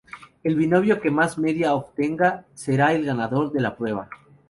[0.43, 4.09] El binomio que más media obtenga será el ganador de la prueba.